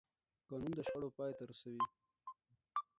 قانون 0.47 0.71
د 0.75 0.79
شخړو 0.87 1.09
پای 1.17 1.31
ته 1.37 1.43
رسوي 1.49 1.83